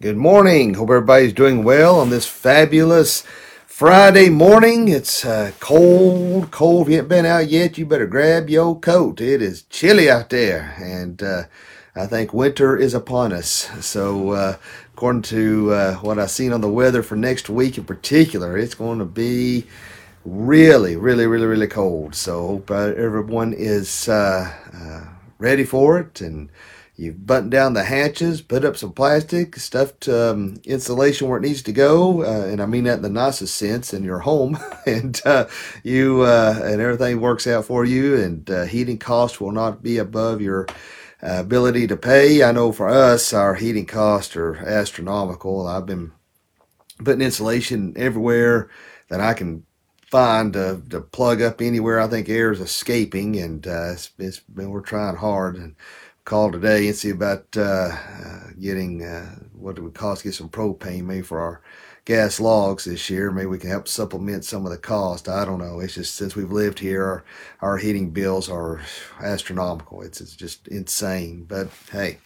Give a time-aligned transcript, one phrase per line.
[0.00, 0.74] Good morning.
[0.74, 3.24] Hope everybody's doing well on this fabulous
[3.66, 4.86] Friday morning.
[4.86, 6.82] It's uh, cold, cold.
[6.82, 9.20] If you haven't been out yet, you better grab your coat.
[9.20, 11.42] It is chilly out there, and uh,
[11.96, 13.68] I think winter is upon us.
[13.84, 14.56] So, uh,
[14.94, 18.76] according to uh, what I've seen on the weather for next week in particular, it's
[18.76, 19.66] going to be
[20.24, 22.14] really, really, really, really cold.
[22.14, 25.08] So, hope uh, everyone is uh,
[25.40, 26.50] ready for it and
[26.98, 31.62] You've buttoned down the hatches, put up some plastic, stuffed um, insulation where it needs
[31.62, 35.20] to go, uh, and I mean that in the nicest sense in your home, and
[35.24, 35.46] uh,
[35.84, 39.96] you uh, and everything works out for you, and uh, heating costs will not be
[39.98, 40.66] above your
[41.22, 42.42] uh, ability to pay.
[42.42, 45.68] I know for us, our heating costs are astronomical.
[45.68, 46.10] I've been
[47.04, 48.70] putting insulation everywhere
[49.08, 49.64] that I can
[50.10, 54.40] find to, to plug up anywhere I think air is escaping, and uh, it's, it's
[54.40, 55.76] been, we're trying hard and
[56.28, 60.34] call today and see about uh, uh, getting uh, what it would cost to get
[60.34, 61.62] some propane maybe for our
[62.08, 63.30] gas logs this year.
[63.30, 65.28] Maybe we can help supplement some of the cost.
[65.28, 65.78] I don't know.
[65.78, 67.24] It's just since we've lived here, our,
[67.60, 68.80] our heating bills are
[69.20, 70.00] astronomical.
[70.00, 71.44] It's, it's just insane.
[71.46, 72.16] But hey,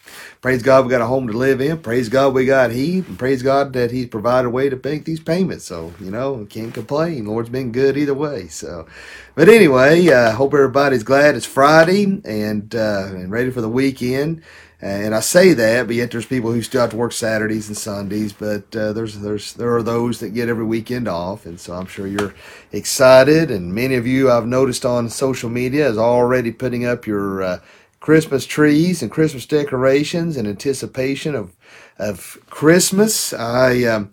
[0.41, 1.79] praise God we got a home to live in.
[1.79, 3.09] Praise God we got heat.
[3.09, 5.65] And praise God that He's provided a way to make these payments.
[5.65, 7.27] So, you know, can't complain.
[7.27, 8.47] Lord's been good either way.
[8.47, 8.87] So,
[9.35, 13.69] but anyway, I uh, hope everybody's glad it's Friday and, uh, and ready for the
[13.69, 14.43] weekend.
[14.83, 17.77] And I say that, but yet there's people who still have to work Saturdays and
[17.77, 18.33] Sundays.
[18.33, 21.87] But uh, there's there's there are those that get every weekend off, and so I'm
[21.87, 22.35] sure you're
[22.73, 23.49] excited.
[23.49, 27.61] And many of you I've noticed on social media is already putting up your uh,
[28.01, 31.55] Christmas trees and Christmas decorations in anticipation of
[31.97, 33.33] of Christmas.
[33.33, 34.11] I um,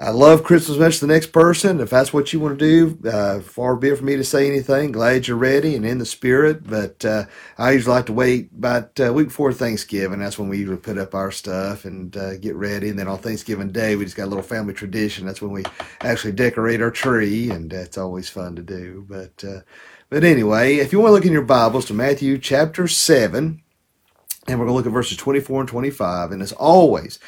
[0.00, 1.80] I love Christmas as much as the next person.
[1.80, 4.46] If that's what you want to do, uh, far be it for me to say
[4.46, 4.92] anything.
[4.92, 6.68] Glad you're ready and in the spirit.
[6.68, 7.24] But uh,
[7.58, 10.20] I usually like to wait about a week before Thanksgiving.
[10.20, 12.90] That's when we usually put up our stuff and uh, get ready.
[12.90, 15.26] And then on Thanksgiving Day, we just got a little family tradition.
[15.26, 15.64] That's when we
[16.02, 19.04] actually decorate our tree, and that's always fun to do.
[19.08, 19.60] But uh,
[20.10, 23.62] but anyway, if you want to look in your Bibles to Matthew chapter seven,
[24.46, 26.32] and we're going to look at verses 24 and 25.
[26.32, 27.18] And as always,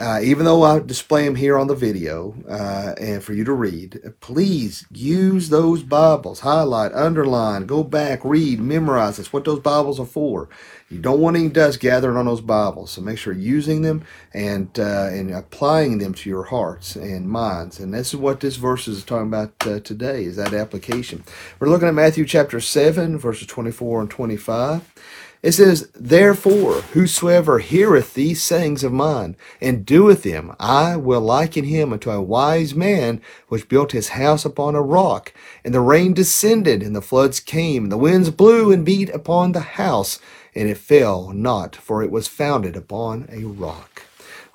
[0.00, 3.52] uh, even though I display them here on the video uh, and for you to
[3.52, 6.40] read, please use those Bibles.
[6.40, 9.18] Highlight, underline, go back, read, memorize.
[9.18, 10.48] That's what those Bibles are for.
[10.92, 14.04] You don't want any dust gathering on those Bibles, so make sure you're using them
[14.34, 17.80] and uh, and applying them to your hearts and minds.
[17.80, 21.24] And this is what this verse is talking about uh, today: is that application.
[21.58, 24.92] We're looking at Matthew chapter seven, verses twenty-four and twenty-five.
[25.42, 31.64] It says, Therefore, whosoever heareth these sayings of mine, and doeth them, I will liken
[31.64, 35.32] him unto a wise man which built his house upon a rock.
[35.64, 39.50] And the rain descended, and the floods came, and the winds blew and beat upon
[39.50, 40.20] the house,
[40.54, 44.02] and it fell not, for it was founded upon a rock.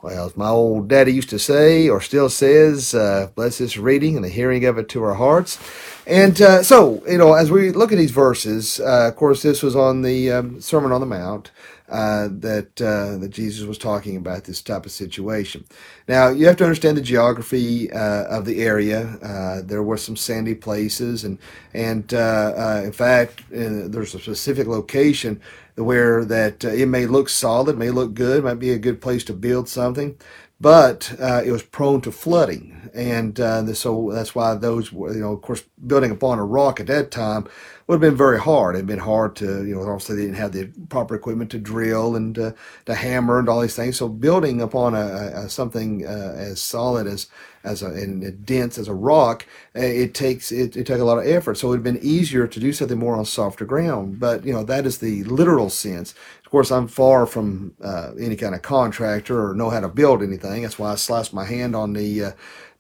[0.01, 4.15] Well, as my old daddy used to say, or still says, uh, bless this reading
[4.15, 5.59] and the hearing of it to our hearts.
[6.05, 9.63] And uh, so, you know, as we look at these verses, uh, of course, this
[9.63, 11.49] was on the um, Sermon on the Mount
[11.89, 15.65] uh, that uh, that Jesus was talking about this type of situation.
[16.07, 19.17] Now, you have to understand the geography uh, of the area.
[19.65, 21.39] there were some sandy places, and
[21.73, 25.41] and in fact, there's a specific location
[25.77, 29.23] where that uh, it may look solid, may look good, might be a good place
[29.25, 30.17] to build something,
[30.59, 35.21] but uh, it was prone to flooding, and uh, so that's why those, were, you
[35.21, 37.47] know, of course, building upon a rock at that time
[37.87, 38.75] would have been very hard.
[38.75, 42.15] It'd been hard to, you know, obviously they didn't have the proper equipment to drill
[42.17, 42.51] and uh,
[42.85, 43.97] to hammer and all these things.
[43.97, 47.27] So building upon a, a something uh, as solid as
[47.63, 49.45] as a, and dense as a rock,
[49.83, 51.57] it takes it, it a lot of effort.
[51.57, 54.19] So it would have been easier to do something more on softer ground.
[54.19, 56.13] But you know that is the literal sense.
[56.45, 60.23] Of course, I'm far from uh, any kind of contractor or know how to build
[60.23, 60.61] anything.
[60.63, 62.31] That's why I sliced my hand on the uh,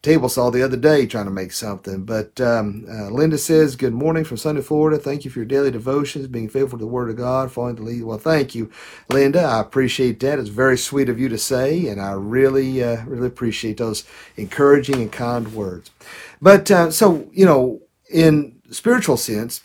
[0.01, 2.05] table saw the other day trying to make something.
[2.05, 4.97] But um, uh, Linda says, Good morning from Sunday, Florida.
[4.97, 7.81] Thank you for your daily devotions, being faithful to the Word of God, following the
[7.81, 8.03] lead.
[8.03, 8.71] Well, thank you,
[9.09, 9.41] Linda.
[9.41, 10.39] I appreciate that.
[10.39, 14.05] It's very sweet of you to say, and I really, uh, really appreciate those
[14.37, 15.91] encouraging and kind words.
[16.41, 19.61] But uh, so, you know, in spiritual sense,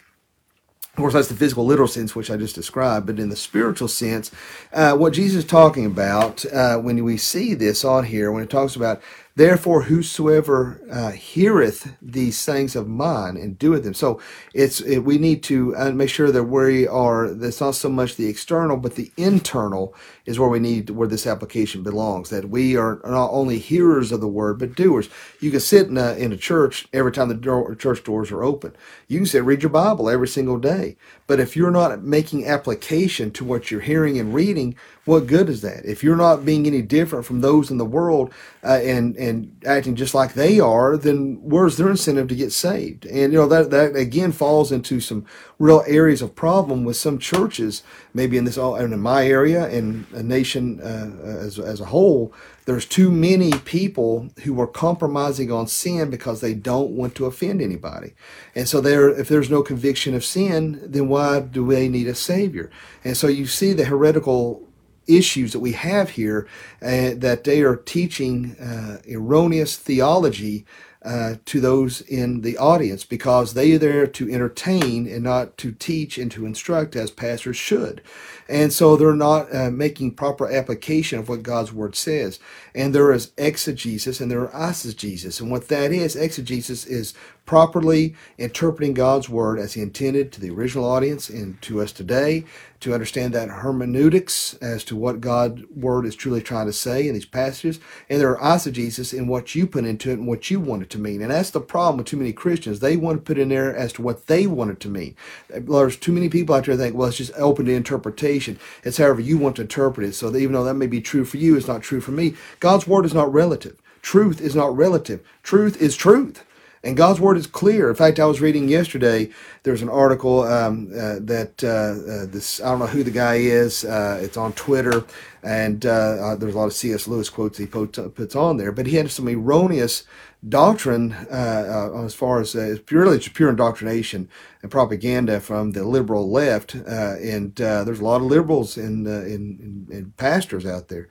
[0.93, 3.07] of course, that's the physical, literal sense, which I just described.
[3.07, 4.31] But in the spiritual sense,
[4.75, 8.51] uh, what Jesus is talking about uh, when we see this on here, when it
[8.51, 9.01] talks about
[9.35, 13.95] Therefore, whosoever uh, heareth these things of mine and doeth them.
[13.95, 14.21] So
[14.53, 17.31] it's it, we need to uh, make sure that we are.
[17.33, 19.95] That's not so much the external, but the internal
[20.27, 22.29] is where we need where this application belongs.
[22.29, 25.09] That we are not only hearers of the word, but doers.
[25.41, 28.45] You can sit in a, in a church every time the door, church doors are
[28.45, 28.77] open.
[29.09, 30.97] You can sit read your Bible every single day.
[31.27, 35.63] But if you're not making application to what you're hearing and reading, what good is
[35.63, 35.85] that?
[35.85, 38.33] If you're not being any different from those in the world
[38.63, 43.07] uh, and and acting just like they are, then where's their incentive to get saved?
[43.07, 45.25] And you know that that again falls into some
[45.61, 50.07] real areas of problem with some churches, maybe in this and in my area and
[50.13, 52.35] a nation uh, as as a whole.
[52.65, 57.63] There's too many people who are compromising on sin because they don't want to offend
[57.63, 58.15] anybody,
[58.57, 62.15] and so there, if there's no conviction of sin, then why do they need a
[62.17, 62.71] savior?
[63.05, 64.69] And so you see the heretical
[65.07, 66.47] issues that we have here
[66.83, 70.65] uh, that they are teaching uh, erroneous theology
[71.05, 75.73] uh, to those in the audience because they are there to entertain and not to
[75.73, 78.01] teach and to instruct as pastors should.
[78.49, 82.39] And so they're not uh, making proper application of what God's word says.
[82.75, 85.41] And there is exegesis and there are eisegesis.
[85.41, 87.15] And what that is, exegesis is
[87.47, 92.45] properly interpreting God's word as he intended to the original audience and to us today
[92.83, 97.15] to understand that hermeneutics as to what God's word is truly trying to say in
[97.15, 97.81] these passages.
[98.09, 100.91] And there are eisegesis in what you put into it and what you want it
[100.91, 101.23] to mean.
[101.23, 102.81] And that's the problem with too many Christians.
[102.81, 105.17] They want to put in there as to what they want it to mean.
[105.49, 108.59] There's too many people out there that think, well, it's just open to interpretation.
[108.85, 110.15] It's however you want to interpret it.
[110.15, 112.35] So even though that may be true for you, it's not true for me.
[112.61, 113.77] God's word is not relative.
[114.03, 115.21] Truth is not relative.
[115.43, 116.45] Truth is truth.
[116.85, 117.89] And God's word is clear.
[117.91, 119.31] In fact, I was reading yesterday.
[119.63, 123.37] There's an article um, uh, that uh, uh, this I don't know who the guy
[123.37, 123.85] is.
[123.85, 125.05] Uh, it's on Twitter,
[125.45, 127.07] and uh, uh, there's a lot of C.S.
[127.07, 128.73] Lewis quotes he puts on there.
[128.73, 130.03] But he had some erroneous
[130.49, 132.57] doctrine as far as
[132.87, 134.29] purely just pure indoctrination
[134.61, 136.75] and propaganda from the liberal left.
[136.75, 141.09] and there's a lot of liberals in, in, in, in pastors out there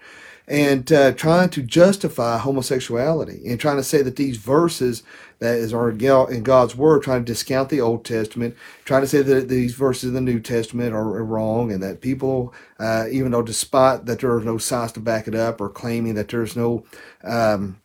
[0.47, 5.03] and uh, trying to justify homosexuality and trying to say that these verses
[5.39, 8.55] that is are in God's word, trying to discount the Old Testament,
[8.85, 12.53] trying to say that these verses in the New Testament are, wrong, and that people,
[12.79, 16.13] uh, even though despite that there is no science to back it up, or claiming
[16.13, 16.85] that there's no
[17.23, 17.81] um,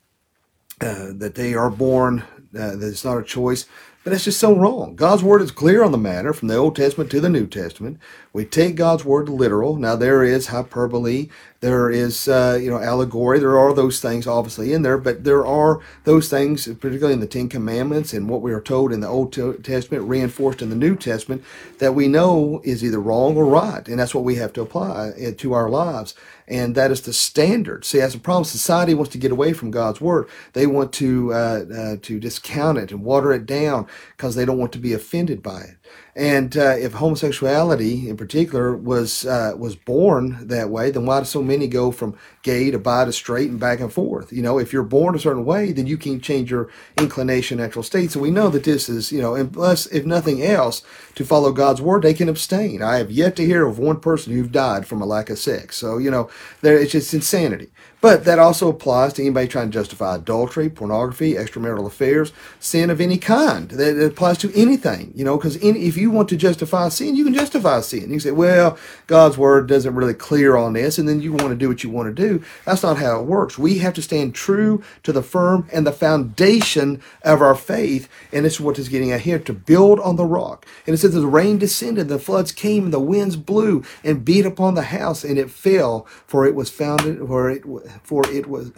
[0.79, 2.19] uh, that they are born,
[2.57, 3.65] uh, that it's not a choice.
[4.03, 4.95] But it's just so wrong.
[4.95, 7.99] God's word is clear on the matter from the Old Testament to the New Testament.
[8.31, 9.75] We take God's word literal.
[9.75, 11.27] Now there is hyperbole,
[11.59, 13.39] there is uh, you know allegory.
[13.39, 17.27] There are those things obviously in there, but there are those things, particularly in the
[17.27, 19.33] Ten Commandments and what we are told in the Old
[19.63, 21.43] Testament, reinforced in the New Testament,
[21.79, 25.09] that we know is either wrong or right, and that's what we have to apply
[25.09, 26.13] uh, to our lives
[26.47, 27.83] and that is the standard.
[27.83, 30.29] See, as a problem, society wants to get away from God's word.
[30.53, 34.57] They want to uh, uh, to discount it and water it down because they don't
[34.57, 35.75] want to be offended by it.
[36.17, 41.25] And uh, if homosexuality, in particular, was uh, was born that way, then why do
[41.25, 44.33] so many go from gay to bi to straight and back and forth?
[44.33, 47.83] You know, if you're born a certain way, then you can change your inclination, natural
[47.83, 48.09] state.
[48.09, 50.81] So we know that this is, you know, unless if nothing else,
[51.13, 52.81] to follow God's word, they can abstain.
[52.81, 55.77] I have yet to hear of one person who died from a lack of sex.
[55.77, 56.31] So you know,
[56.61, 57.69] there it's just insanity.
[57.99, 63.01] But that also applies to anybody trying to justify adultery, pornography, extramarital affairs, sin of
[63.01, 63.69] any kind.
[63.71, 67.33] That applies to anything, you know, because if you want to justify sin, you can
[67.33, 68.01] justify sin.
[68.01, 68.77] You can say, well,
[69.07, 71.89] God's word doesn't really clear on this, and then you want to do what you
[71.89, 72.43] want to do.
[72.65, 73.57] That's not how it works.
[73.57, 78.45] We have to stand true to the firm and the foundation of our faith, and
[78.45, 80.67] it's what is getting at here to build on the rock.
[80.85, 84.45] And it says the rain descended, the floods came, and the winds blew and beat
[84.45, 87.63] upon the house, and it fell, for it was founded, where it
[88.03, 88.71] for it was,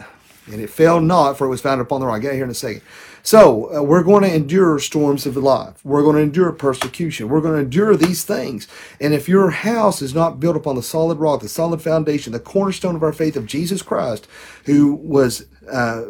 [0.46, 2.20] and it fell not, for it was founded upon the rock.
[2.22, 2.82] Get here in a second.
[3.22, 5.84] So uh, we're going to endure storms of life.
[5.84, 7.28] We're going to endure persecution.
[7.28, 8.66] We're going to endure these things.
[9.00, 12.40] And if your house is not built upon the solid rock, the solid foundation, the
[12.40, 14.26] cornerstone of our faith of Jesus Christ,
[14.64, 16.04] who was uh,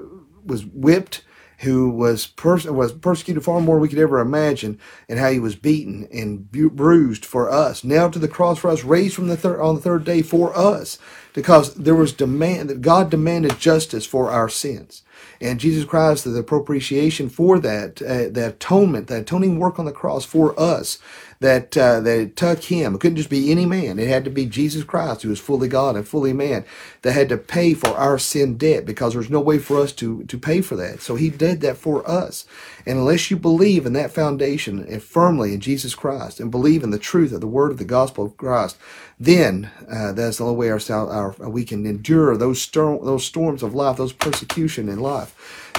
[0.44, 1.22] was whipped
[1.60, 4.78] who was pers- was persecuted far more we could ever imagine,
[5.10, 8.70] and how he was beaten and bu- bruised for us, nailed to the cross for
[8.70, 10.98] us, raised from the third on the third day for us,
[11.32, 15.02] because there was demand that God demanded justice for our sins.
[15.40, 19.92] And Jesus Christ, the propitiation for that, uh, the atonement, the atoning work on the
[19.92, 20.98] cross for us,
[21.40, 22.94] that uh, that took him.
[22.94, 23.98] It couldn't just be any man.
[23.98, 26.66] It had to be Jesus Christ, who was fully God and fully man,
[27.00, 30.24] that had to pay for our sin debt because there's no way for us to
[30.24, 31.00] to pay for that.
[31.00, 32.44] So he did that for us.
[32.84, 36.90] And unless you believe in that foundation and firmly in Jesus Christ and believe in
[36.90, 38.76] the truth of the word of the gospel of Christ,
[39.18, 43.62] then uh, that's the only way our, our, we can endure those storm, those storms
[43.62, 45.09] of life, those persecution and life.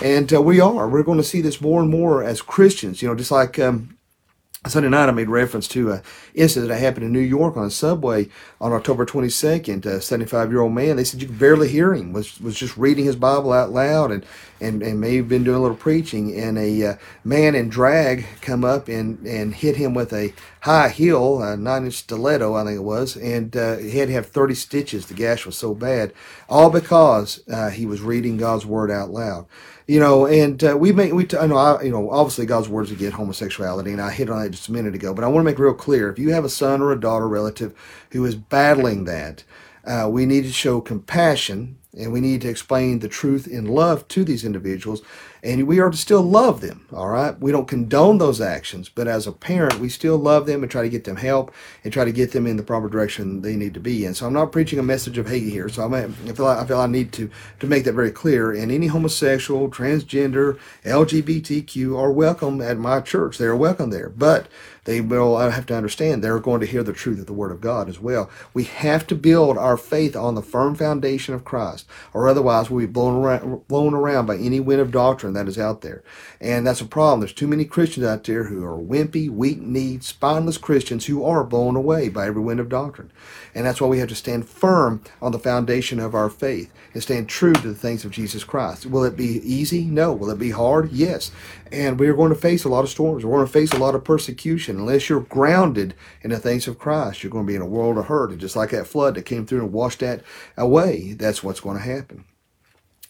[0.01, 0.87] And uh, we are.
[0.87, 3.01] We're going to see this more and more as Christians.
[3.01, 3.97] You know, just like um,
[4.67, 6.01] Sunday night, I made reference to an
[6.35, 9.83] incident that happened in New York on a subway on October 22nd.
[9.87, 12.77] A 75 year old man, they said you could barely hear him, was, was just
[12.77, 14.23] reading his Bible out loud and,
[14.59, 16.39] and, and may have been doing a little preaching.
[16.39, 20.89] And a uh, man in drag come up and, and hit him with a high
[20.89, 24.27] heel, a nine inch stiletto, I think it was, and uh, he had to have
[24.27, 25.07] 30 stitches.
[25.07, 26.13] The gash was so bad,
[26.47, 29.47] all because uh, he was reading God's Word out loud
[29.91, 32.69] you know, and uh, we make we t- I know I, you know obviously God's
[32.69, 35.13] words against homosexuality, and I hit on that just a minute ago.
[35.13, 37.27] But I want to make real clear: if you have a son or a daughter
[37.27, 37.73] relative
[38.11, 39.43] who is battling that,
[39.83, 44.07] uh, we need to show compassion and we need to explain the truth in love
[44.07, 45.01] to these individuals
[45.43, 47.39] and we are to still love them all right?
[47.39, 50.81] We don't condone those actions but as a parent we still love them and try
[50.81, 53.73] to get them help and try to get them in the proper direction they need
[53.73, 54.13] to be in.
[54.13, 55.69] So i'm not preaching a message of hate here.
[55.69, 57.29] So i feel like, i feel i need to
[57.59, 58.51] to make that very clear.
[58.51, 63.37] And any homosexual transgender lgbtq are welcome at my church.
[63.37, 64.09] They are welcome there.
[64.09, 64.47] But
[64.85, 67.61] they will have to understand they're going to hear the truth of the Word of
[67.61, 68.29] God as well.
[68.53, 72.87] We have to build our faith on the firm foundation of Christ, or otherwise we'll
[72.87, 76.03] be blown around, blown around by any wind of doctrine that is out there.
[76.39, 77.19] And that's a problem.
[77.19, 81.75] There's too many Christians out there who are wimpy, weak-kneed, spineless Christians who are blown
[81.75, 83.11] away by every wind of doctrine.
[83.53, 87.01] And that's why we have to stand firm on the foundation of our faith and
[87.01, 88.85] stand true to the things of Jesus Christ.
[88.85, 89.85] Will it be easy?
[89.85, 90.13] No.
[90.13, 90.91] Will it be hard?
[90.91, 91.31] Yes.
[91.71, 93.23] And we are going to face a lot of storms.
[93.23, 94.77] We're going to face a lot of persecution.
[94.77, 97.97] Unless you're grounded in the things of Christ, you're going to be in a world
[97.97, 98.31] of hurt.
[98.31, 100.21] And just like that flood that came through and washed that
[100.57, 102.25] away, that's what's going to happen.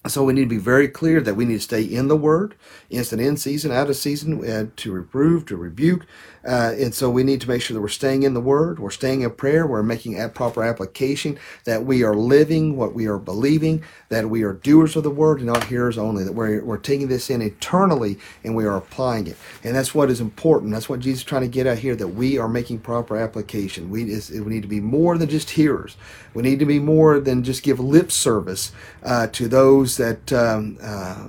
[0.08, 2.56] So we need to be very clear that we need to stay in the Word,
[2.90, 6.08] instant in season, out of season, uh, to reprove, to rebuke,
[6.44, 8.90] uh, and so we need to make sure that we're staying in the Word, we're
[8.90, 13.20] staying in prayer, we're making a proper application, that we are living what we are
[13.20, 16.78] believing, that we are doers of the Word and not hearers only, that we're, we're
[16.78, 19.38] taking this in eternally and we are applying it.
[19.64, 20.74] And that's what is important.
[20.74, 23.92] That's what Jesus is trying to get at here, that we are making proper application.
[23.92, 25.96] We, is, we need to be more than just hearers.
[26.34, 28.72] We need to be more than just give lip service
[29.04, 31.28] uh, to those that um, uh,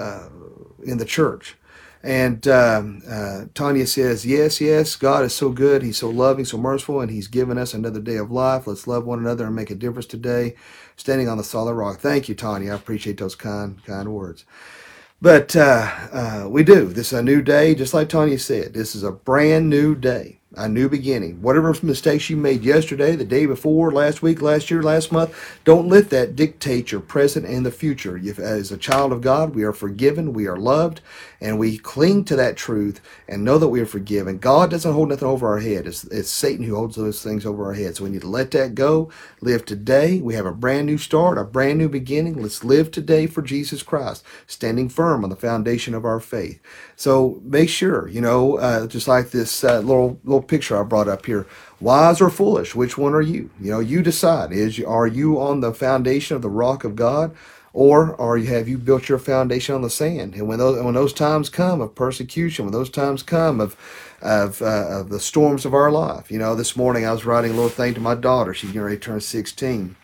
[0.00, 0.28] uh
[0.84, 1.56] in the church.
[2.02, 5.82] And um, uh, Tanya says, Yes, yes, God is so good.
[5.82, 8.68] He's so loving, so merciful, and He's given us another day of life.
[8.68, 10.54] Let's love one another and make a difference today,
[10.96, 11.98] standing on the solid rock.
[11.98, 12.72] Thank you, Tanya.
[12.72, 14.44] I appreciate those kind, kind words.
[15.20, 16.86] But uh, uh, we do.
[16.86, 18.74] This is a new day, just like Tanya said.
[18.74, 21.42] This is a brand new day a new beginning.
[21.42, 25.88] Whatever mistakes you made yesterday, the day before, last week, last year, last month, don't
[25.88, 28.16] let that dictate your present and the future.
[28.16, 31.02] If, as a child of God, we are forgiven, we are loved,
[31.40, 34.38] and we cling to that truth and know that we are forgiven.
[34.38, 35.86] God doesn't hold nothing over our head.
[35.86, 37.96] It's, it's Satan who holds those things over our head.
[37.96, 39.10] So we need to let that go.
[39.42, 40.20] Live today.
[40.20, 42.40] We have a brand new start, a brand new beginning.
[42.40, 46.60] Let's live today for Jesus Christ, standing firm on the foundation of our faith.
[46.96, 51.08] So make sure, you know, uh, just like this uh, little little picture I brought
[51.08, 51.46] up here,
[51.80, 53.50] wise or foolish, which one are you?
[53.60, 54.52] You know, you decide.
[54.52, 57.34] Is are you on the foundation of the rock of God,
[57.72, 60.34] or are you, have you built your foundation on the sand?
[60.34, 63.76] And when those when those times come of persecution, when those times come of
[64.22, 67.50] of, uh, of the storms of our life, you know, this morning I was writing
[67.50, 68.54] a little thing to my daughter.
[68.54, 69.94] She's getting ready to turn 16,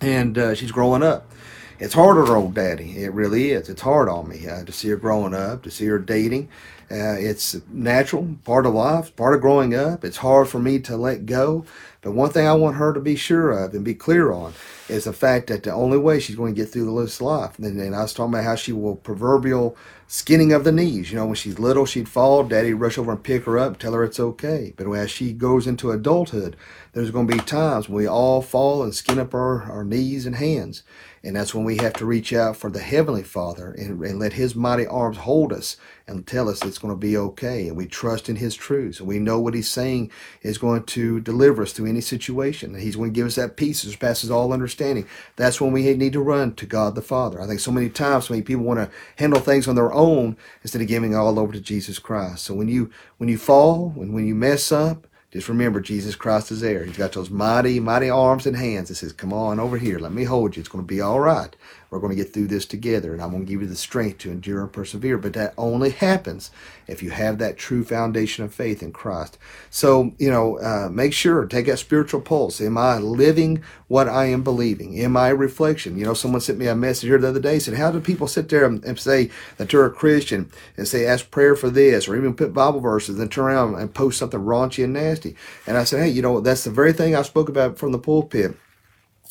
[0.00, 1.30] and uh, she's growing up
[1.78, 3.02] it's hard on old daddy.
[3.02, 3.68] It really is.
[3.68, 6.48] It's hard on me uh, to see her growing up, to see her dating.
[6.90, 10.04] Uh, it's natural, part of life, part of growing up.
[10.04, 11.64] It's hard for me to let go.
[12.00, 14.54] But one thing I want her to be sure of and be clear on
[14.88, 17.58] is the fact that the only way she's going to get through this life.
[17.58, 21.10] And, and I was talking about how she will proverbial skinning of the knees.
[21.10, 22.44] You know, when she's little, she'd fall.
[22.44, 24.72] Daddy rush over and pick her up, tell her it's okay.
[24.76, 26.56] But as she goes into adulthood,
[26.92, 30.26] there's going to be times when we all fall and skin up our, our knees
[30.26, 30.84] and hands.
[31.26, 34.34] And that's when we have to reach out for the Heavenly Father and, and let
[34.34, 37.66] His mighty arms hold us and tell us it's going to be okay.
[37.66, 39.00] And we trust in His truths.
[39.00, 42.74] And we know what He's saying is going to deliver us through any situation.
[42.74, 45.04] And He's going to give us that peace that passes all understanding.
[45.34, 47.40] That's when we need to run to God the Father.
[47.40, 50.36] I think so many times, so many people want to handle things on their own
[50.62, 52.44] instead of giving all over to Jesus Christ.
[52.44, 56.50] So when you when you fall, when, when you mess up, just remember, Jesus Christ
[56.50, 56.84] is there.
[56.84, 59.98] He's got those mighty, mighty arms and hands that says, come on over here.
[59.98, 60.60] Let me hold you.
[60.60, 61.54] It's going to be all right.
[61.96, 64.18] We're going to get through this together, and I'm going to give you the strength
[64.18, 65.16] to endure and persevere.
[65.16, 66.50] But that only happens
[66.86, 69.38] if you have that true foundation of faith in Christ.
[69.70, 72.60] So, you know, uh, make sure, take that spiritual pulse.
[72.60, 75.00] Am I living what I am believing?
[75.00, 75.96] Am I a reflection?
[75.96, 78.28] You know, someone sent me a message here the other day, said, How do people
[78.28, 82.06] sit there and, and say that they're a Christian and say, ask prayer for this,
[82.06, 85.34] or even put Bible verses, and turn around and post something raunchy and nasty?
[85.66, 87.98] And I said, Hey, you know, that's the very thing I spoke about from the
[87.98, 88.56] pulpit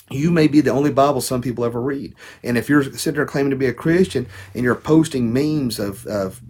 [0.09, 2.13] you may be the only Bible some people ever read.
[2.43, 6.05] And if you're sitting there claiming to be a Christian and you're posting memes of,
[6.05, 6.41] of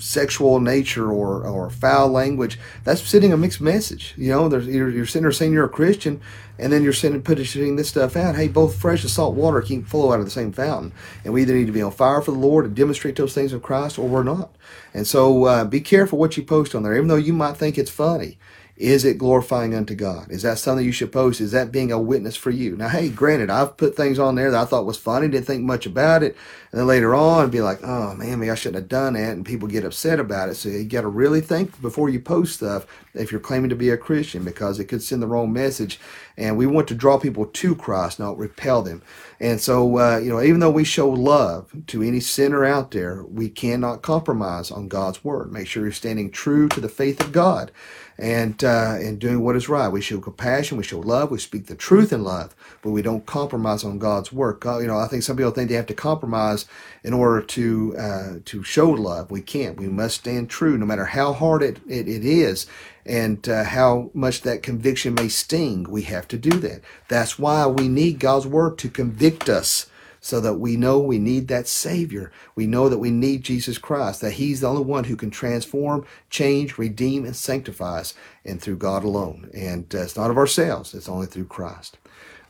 [0.00, 4.14] sexual nature or, or foul language, that's sending a mixed message.
[4.16, 6.20] You know, you're, you're sitting there saying you're a Christian,
[6.58, 8.36] and then you're sending putting this stuff out.
[8.36, 10.92] Hey, both fresh and salt water can flow out of the same fountain,
[11.24, 13.52] and we either need to be on fire for the Lord and demonstrate those things
[13.52, 14.54] of Christ, or we're not.
[14.94, 17.76] And so, uh, be careful what you post on there, even though you might think
[17.76, 18.38] it's funny.
[18.80, 20.30] Is it glorifying unto God?
[20.30, 21.42] Is that something you should post?
[21.42, 22.78] Is that being a witness for you?
[22.78, 25.62] Now, hey, granted, I've put things on there that I thought was funny, didn't think
[25.62, 26.34] much about it,
[26.72, 29.44] and then later on be like, oh man, maybe I shouldn't have done that, and
[29.44, 30.54] people get upset about it.
[30.54, 33.90] So you got to really think before you post stuff if you're claiming to be
[33.90, 36.00] a Christian because it could send the wrong message.
[36.38, 39.02] And we want to draw people to Christ, not repel them.
[39.40, 43.24] And so, uh, you know, even though we show love to any sinner out there,
[43.24, 45.52] we cannot compromise on God's word.
[45.52, 47.72] Make sure you're standing true to the faith of God
[48.18, 49.88] and uh, and doing what is right.
[49.88, 53.26] We show compassion, we show love, we speak the truth in love, but we don't
[53.26, 54.60] compromise on God's work.
[54.60, 56.66] God, you know, I think some people think they have to compromise
[57.02, 59.30] in order to uh, to show love.
[59.30, 59.78] We can't.
[59.78, 62.66] We must stand true, no matter how hard it it, it is,
[63.06, 65.84] and uh, how much that conviction may sting.
[65.84, 66.82] We have to do that.
[67.08, 69.86] That's why we need God's word to convict us
[70.20, 72.30] so that we know we need that Savior.
[72.54, 76.04] We know that we need Jesus Christ, that He's the only one who can transform,
[76.28, 78.14] change, redeem, and sanctify us,
[78.44, 79.50] and through God alone.
[79.54, 81.96] And uh, it's not of ourselves, it's only through Christ.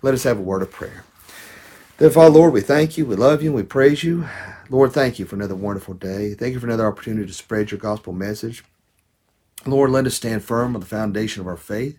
[0.03, 1.05] Let us have a word of prayer.
[1.99, 4.27] Father, Lord, we thank you, we love you, we praise you.
[4.71, 6.33] Lord, thank you for another wonderful day.
[6.33, 8.65] Thank you for another opportunity to spread your gospel message.
[9.67, 11.99] Lord, let us stand firm on the foundation of our faith.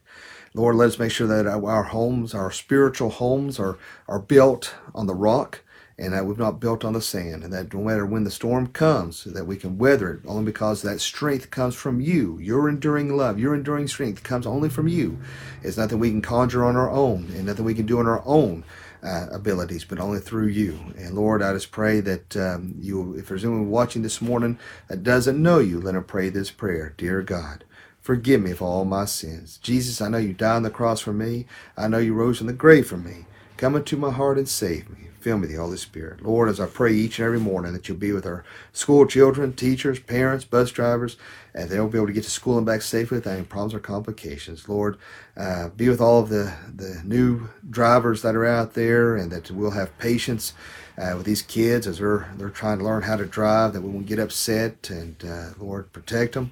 [0.54, 3.78] Lord, let us make sure that our homes, our spiritual homes, are,
[4.08, 5.62] are built on the rock
[5.98, 7.44] and that we've not built on the sand.
[7.44, 10.82] And that no matter when the storm comes, that we can weather it only because
[10.82, 12.40] that strength comes from you.
[12.40, 15.20] Your enduring love, your enduring strength comes only from you.
[15.62, 18.24] It's nothing we can conjure on our own and nothing we can do on our
[18.26, 18.64] own.
[19.04, 20.80] Uh, abilities, but only through you.
[20.96, 25.02] And Lord, I just pray that um, you, if there's anyone watching this morning that
[25.02, 26.94] doesn't know you, let them pray this prayer.
[26.98, 27.64] Dear God,
[28.02, 29.58] Forgive me for all my sins.
[29.62, 31.46] Jesus, I know you died on the cross for me.
[31.78, 33.26] I know you rose from the grave for me.
[33.58, 35.11] Come into my heart and save me.
[35.22, 36.24] Fill me with the Holy Spirit.
[36.24, 39.54] Lord, as I pray each and every morning that you'll be with our school children,
[39.54, 41.16] teachers, parents, bus drivers,
[41.54, 43.80] and they'll be able to get to school and back safely without any problems or
[43.80, 44.68] complications.
[44.68, 44.98] Lord,
[45.38, 49.52] uh, be with all of the, the new drivers that are out there and that
[49.52, 50.54] we'll have patience
[50.98, 53.90] uh, with these kids as they're, they're trying to learn how to drive, that we
[53.90, 56.52] won't get upset, and uh, Lord, protect them.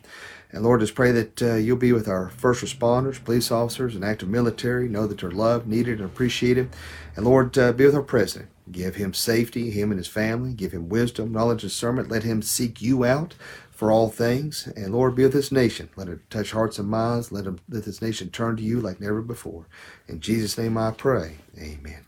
[0.52, 4.04] And Lord, just pray that uh, you'll be with our first responders, police officers, and
[4.04, 4.90] active military.
[4.90, 6.70] Know that they're loved, needed, and appreciated.
[7.16, 8.50] And Lord, uh, be with our president.
[8.72, 10.54] Give him safety, him and his family.
[10.54, 12.10] Give him wisdom, knowledge, and discernment.
[12.10, 13.36] Let him seek you out
[13.72, 14.68] for all things.
[14.76, 15.90] And Lord, be with this nation.
[15.96, 17.32] Let it touch hearts and minds.
[17.32, 19.66] Let, him, let this nation turn to you like never before.
[20.08, 21.36] In Jesus' name I pray.
[21.58, 22.06] Amen.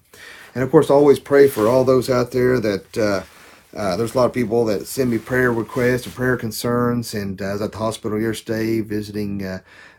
[0.54, 2.98] And of course, always pray for all those out there that.
[2.98, 3.24] Uh,
[3.74, 7.42] uh, there's a lot of people that send me prayer requests or prayer concerns, and
[7.42, 9.46] uh, I was at the hospital yesterday visiting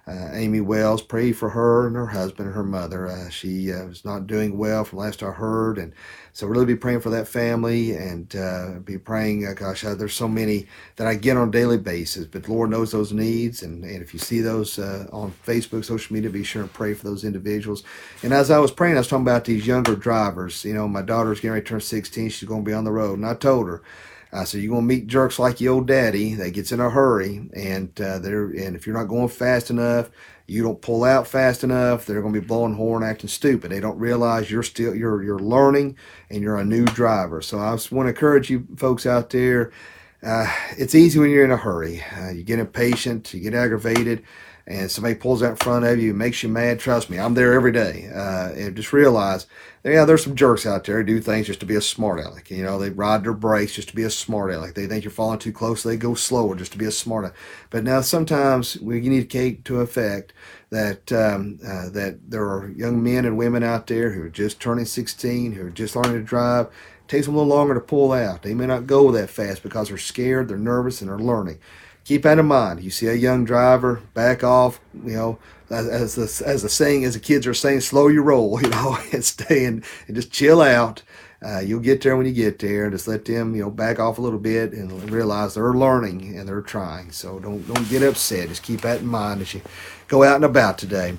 [0.06, 1.00] uh, Amy Wells.
[1.00, 3.06] Pray for her and her husband and her mother.
[3.06, 5.92] Uh, she uh, was not doing well from last I heard, and
[6.32, 9.46] so really be praying for that family and uh, be praying.
[9.46, 12.70] Uh, gosh, uh, there's so many that I get on a daily basis, but Lord
[12.70, 16.62] knows those needs, and, and if you see those on Facebook, social media, be sure
[16.62, 17.84] and pray for those individuals.
[18.22, 20.64] And as I was praying, I was talking about these younger drivers.
[20.64, 22.92] You know, my daughter's getting ready to turn 16; she's going to be on the
[22.92, 23.82] road, and I told her.
[24.32, 27.48] I said, you're gonna meet jerks like your old daddy that gets in a hurry,
[27.54, 30.10] and uh, they're and if you're not going fast enough,
[30.46, 33.70] you don't pull out fast enough, they're gonna be blowing horn, acting stupid.
[33.70, 35.96] They don't realize you're still you're you're learning
[36.30, 37.42] and you're a new driver.
[37.42, 39.70] So I just want to encourage you folks out there.
[40.22, 42.02] Uh, it's easy when you're in a hurry.
[42.16, 44.22] Uh, you get impatient, you get aggravated
[44.66, 47.34] and somebody pulls out in front of you, and makes you mad, trust me, I'm
[47.34, 48.08] there every day.
[48.14, 49.46] Uh, and just realize,
[49.84, 52.50] yeah, there's some jerks out there who do things just to be a smart aleck.
[52.50, 54.74] You know, they ride their brakes just to be a smart aleck.
[54.74, 57.36] They think you're falling too close, they go slower just to be a smart aleck.
[57.70, 60.32] But now sometimes we need to take to effect
[60.70, 64.60] that um, uh, that there are young men and women out there who are just
[64.60, 66.66] turning 16, who are just learning to drive.
[66.66, 68.42] It takes them a little longer to pull out.
[68.42, 71.58] They may not go that fast because they're scared, they're nervous, and they're learning
[72.04, 72.82] keep that in mind.
[72.82, 74.80] You see a young driver, back off.
[75.04, 75.38] You know,
[75.70, 78.60] as the, as the saying, as the kids are saying, slow your roll.
[78.62, 81.02] You know, and stay and, and just chill out.
[81.44, 82.88] uh, you'll get there when you get there.
[82.90, 86.48] Just let them, you know, back off a little bit and realize they're learning and
[86.48, 87.10] they're trying.
[87.10, 88.48] So don't don't get upset.
[88.48, 89.62] Just keep that in mind as you
[90.08, 91.16] go out and about today.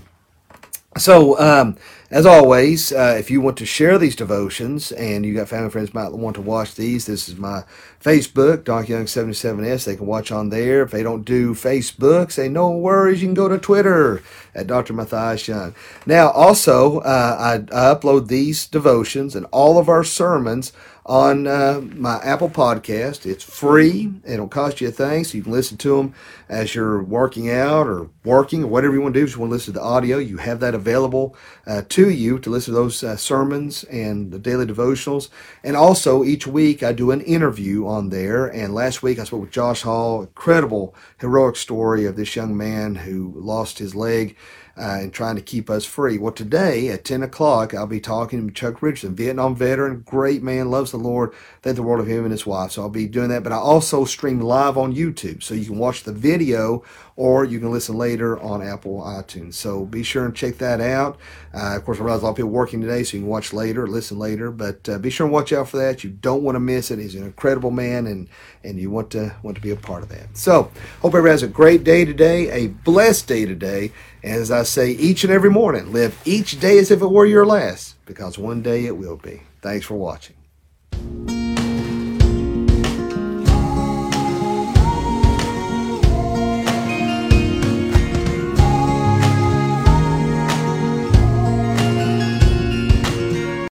[0.97, 1.77] So, um,
[2.13, 5.95] as always, uh, if you want to share these devotions and you got family friends
[5.95, 7.63] might want to watch these, this is my
[7.99, 9.85] Facebook, Doc Young 77S.
[9.85, 10.83] They can watch on there.
[10.83, 13.23] If they don't do Facebook, say no worries.
[13.23, 14.21] You can go to Twitter
[14.53, 14.93] at Dr.
[14.93, 15.73] Matthias Young.
[16.05, 20.71] Now, also, uh, I, I upload these devotions and all of our sermons
[21.05, 23.25] on uh, my Apple podcast.
[23.25, 24.13] It's free.
[24.25, 26.13] It don't cost you a thing, so you can listen to them
[26.47, 29.25] as you're working out or working or whatever you want to do.
[29.25, 31.35] If you want to listen to the audio, you have that available
[31.67, 35.29] uh, to you to listen to those uh, sermons and the daily devotionals.
[35.63, 38.47] And also, each week I do an interview on there.
[38.47, 42.95] And last week I spoke with Josh Hall, incredible heroic story of this young man
[42.95, 44.37] who lost his leg
[44.77, 46.17] uh, and trying to keep us free.
[46.17, 50.71] Well, today at 10 o'clock, I'll be talking to Chuck Richardson, Vietnam veteran, great man,
[50.71, 52.71] loves the Lord, thank the world of him and his wife.
[52.71, 53.43] So I'll be doing that.
[53.43, 55.43] But I also stream live on YouTube.
[55.43, 56.83] So you can watch the video
[57.15, 59.53] or you can listen later on Apple iTunes.
[59.53, 61.19] So be sure and check that out.
[61.53, 63.53] Uh, of course, I realize a lot of people working today, so you can watch
[63.53, 64.49] later, listen later.
[64.49, 66.03] But uh, be sure and watch out for that.
[66.03, 66.97] You don't want to miss it.
[66.97, 68.27] He's an incredible man, and
[68.63, 70.35] and you want to want to be a part of that.
[70.35, 73.91] So hope everybody has a great day today, a blessed day today.
[74.23, 77.45] As I say each and every morning, live each day as if it were your
[77.45, 79.41] last, because one day it will be.
[79.61, 80.35] Thanks for watching.